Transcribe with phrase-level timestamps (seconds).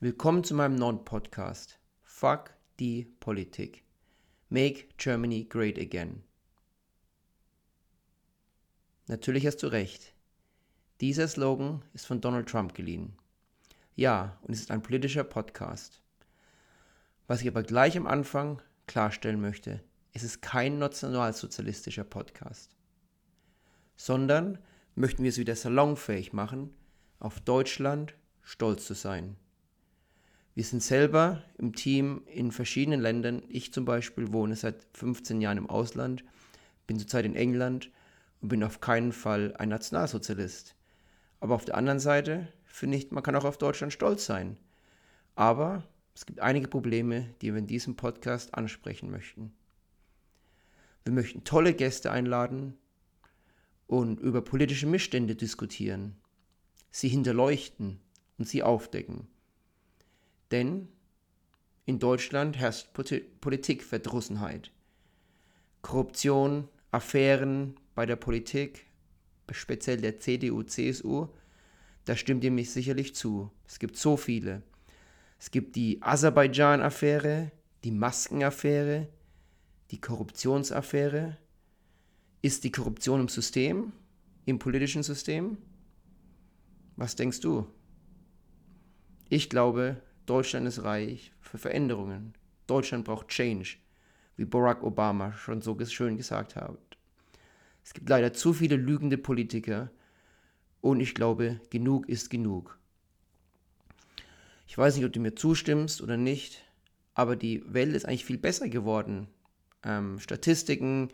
[0.00, 1.80] Willkommen zu meinem neuen Podcast.
[2.04, 3.82] Fuck die Politik.
[4.48, 6.22] Make Germany Great Again.
[9.08, 10.14] Natürlich hast du recht.
[11.00, 13.16] Dieser Slogan ist von Donald Trump geliehen.
[13.96, 16.00] Ja, und es ist ein politischer Podcast.
[17.26, 22.76] Was ich aber gleich am Anfang klarstellen möchte, es ist kein nationalsozialistischer Podcast,
[23.96, 24.58] sondern
[24.94, 26.72] möchten wir es wieder salonfähig machen,
[27.18, 29.36] auf Deutschland stolz zu sein.
[30.58, 33.44] Wir sind selber im Team in verschiedenen Ländern.
[33.48, 36.24] Ich zum Beispiel wohne seit 15 Jahren im Ausland,
[36.88, 37.92] bin zurzeit in England
[38.40, 40.74] und bin auf keinen Fall ein Nationalsozialist.
[41.38, 44.56] Aber auf der anderen Seite finde ich, man kann auch auf Deutschland stolz sein.
[45.36, 45.84] Aber
[46.16, 49.52] es gibt einige Probleme, die wir in diesem Podcast ansprechen möchten.
[51.04, 52.76] Wir möchten tolle Gäste einladen
[53.86, 56.16] und über politische Missstände diskutieren,
[56.90, 58.00] sie hinterleuchten
[58.38, 59.28] und sie aufdecken.
[60.50, 60.88] Denn
[61.84, 62.88] in Deutschland herrscht
[63.40, 64.70] Politikverdrussenheit.
[65.82, 68.86] Korruption, Affären bei der Politik,
[69.50, 71.28] speziell der CDU, CSU,
[72.04, 73.50] da stimmt ihr mich sicherlich zu.
[73.66, 74.62] Es gibt so viele.
[75.38, 77.52] Es gibt die Aserbaidschan-Affäre,
[77.84, 79.08] die Maskenaffäre,
[79.90, 81.36] die Korruptionsaffäre.
[82.40, 83.92] Ist die Korruption im System,
[84.46, 85.58] im politischen System?
[86.96, 87.66] Was denkst du?
[89.28, 92.34] Ich glaube, Deutschland ist reich für Veränderungen.
[92.66, 93.76] Deutschland braucht Change,
[94.36, 96.78] wie Barack Obama schon so schön gesagt hat.
[97.82, 99.90] Es gibt leider zu viele lügende Politiker
[100.82, 102.78] und ich glaube, genug ist genug.
[104.66, 106.62] Ich weiß nicht, ob du mir zustimmst oder nicht,
[107.14, 109.28] aber die Welt ist eigentlich viel besser geworden.
[109.82, 111.08] Ähm, Statistiken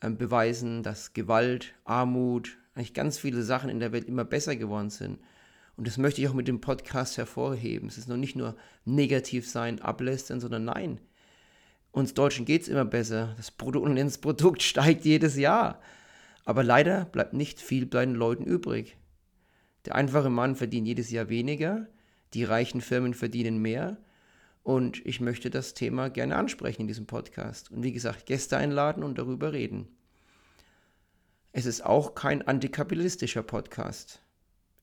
[0.00, 4.88] ähm, beweisen, dass Gewalt, Armut, eigentlich ganz viele Sachen in der Welt immer besser geworden
[4.88, 5.18] sind.
[5.76, 7.88] Und das möchte ich auch mit dem Podcast hervorheben.
[7.88, 11.00] Es ist noch nicht nur negativ sein, ablästern, sondern nein.
[11.90, 13.34] Uns Deutschen geht es immer besser.
[13.36, 15.80] Das Bruttoinlandsprodukt steigt jedes Jahr.
[16.44, 18.96] Aber leider bleibt nicht viel bei den Leuten übrig.
[19.84, 21.88] Der einfache Mann verdient jedes Jahr weniger,
[22.32, 23.98] die reichen Firmen verdienen mehr
[24.62, 29.04] und ich möchte das Thema gerne ansprechen in diesem Podcast und wie gesagt Gäste einladen
[29.04, 29.88] und darüber reden.
[31.52, 34.23] Es ist auch kein antikapitalistischer Podcast.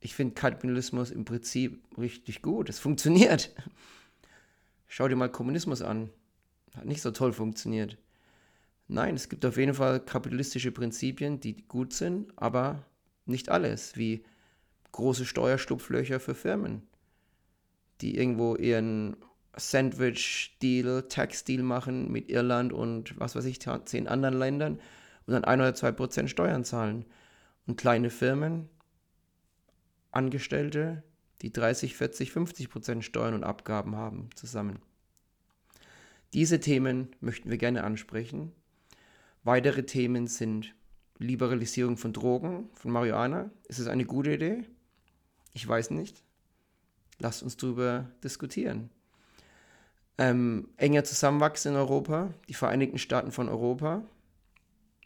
[0.01, 2.69] Ich finde Kapitalismus im Prinzip richtig gut.
[2.69, 3.53] Es funktioniert.
[4.87, 6.09] Schau dir mal Kommunismus an.
[6.75, 7.97] Hat nicht so toll funktioniert.
[8.87, 12.83] Nein, es gibt auf jeden Fall kapitalistische Prinzipien, die gut sind, aber
[13.25, 14.25] nicht alles, wie
[14.91, 16.81] große Steuerstupflöcher für Firmen,
[18.01, 19.15] die irgendwo ihren
[19.55, 24.79] Sandwich-Deal, Tax-Deal machen mit Irland und was weiß ich, zehn anderen Ländern
[25.25, 27.05] und dann ein oder zwei Prozent Steuern zahlen.
[27.67, 28.69] Und kleine Firmen,
[30.11, 31.03] Angestellte,
[31.41, 34.79] die 30, 40, 50 Prozent Steuern und Abgaben haben zusammen.
[36.33, 38.53] Diese Themen möchten wir gerne ansprechen
[39.43, 40.75] Weitere Themen sind
[41.17, 43.49] Liberalisierung von Drogen, von Marihuana.
[43.67, 44.63] Ist es eine gute Idee?
[45.53, 46.23] Ich weiß nicht.
[47.19, 48.91] Lasst uns darüber diskutieren.
[50.17, 54.03] Ähm, enger Zusammenwachsen in Europa, die Vereinigten Staaten von Europa.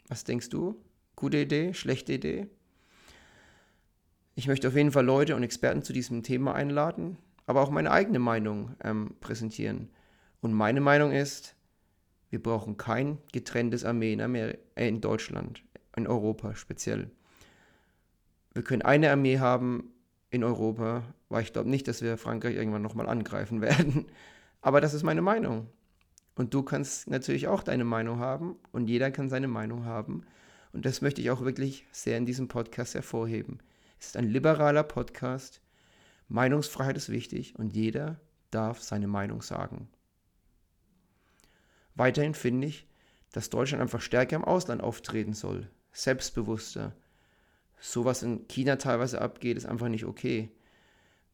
[0.08, 0.76] Was denkst du?
[1.14, 1.72] Gute Idee?
[1.72, 2.48] Schlechte Idee?
[4.38, 7.16] Ich möchte auf jeden Fall Leute und Experten zu diesem Thema einladen,
[7.46, 9.88] aber auch meine eigene Meinung ähm, präsentieren.
[10.42, 11.56] Und meine Meinung ist,
[12.28, 15.62] wir brauchen kein getrenntes Armee in, Ameri äh, in Deutschland,
[15.96, 17.10] in Europa speziell.
[18.52, 19.90] Wir können eine Armee haben
[20.28, 24.04] in Europa, weil ich glaube nicht, dass wir Frankreich irgendwann nochmal angreifen werden.
[24.60, 25.68] Aber das ist meine Meinung.
[26.34, 30.26] Und du kannst natürlich auch deine Meinung haben und jeder kann seine Meinung haben.
[30.74, 33.60] Und das möchte ich auch wirklich sehr in diesem Podcast hervorheben.
[33.98, 35.60] Es ist ein liberaler Podcast.
[36.28, 38.20] Meinungsfreiheit ist wichtig und jeder
[38.50, 39.88] darf seine Meinung sagen.
[41.94, 42.86] Weiterhin finde ich,
[43.32, 46.94] dass Deutschland einfach stärker im Ausland auftreten soll, selbstbewusster.
[47.78, 50.50] So was in China teilweise abgeht, ist einfach nicht okay.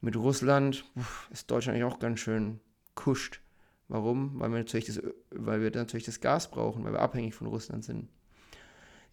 [0.00, 0.84] Mit Russland
[1.30, 2.60] ist Deutschland eigentlich auch ganz schön
[2.94, 3.40] kuscht.
[3.88, 4.38] Warum?
[4.40, 5.00] Weil wir, natürlich das,
[5.30, 8.08] weil wir natürlich das Gas brauchen, weil wir abhängig von Russland sind.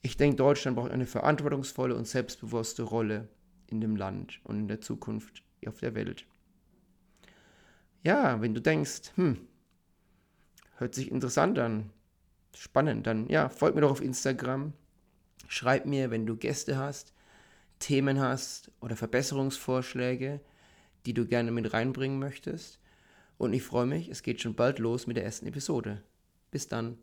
[0.02, 3.28] Ich denke, Deutschland braucht eine verantwortungsvolle und selbstbewusste Rolle
[3.70, 6.26] in dem Land und in der Zukunft auf der Welt.
[8.04, 9.48] Ja, wenn du denkst, hm,
[10.80, 11.90] Hört sich interessant an.
[12.56, 13.06] Spannend.
[13.06, 14.72] Dann, ja, folgt mir doch auf Instagram.
[15.50, 17.14] Schreib mir, wenn du Gäste hast,
[17.80, 20.40] Themen hast oder Verbesserungsvorschläge,
[21.06, 22.80] die du gerne mit reinbringen möchtest.
[23.38, 26.02] Und ich freue mich, es geht schon bald los mit der ersten Episode.
[26.50, 26.98] Bis dann.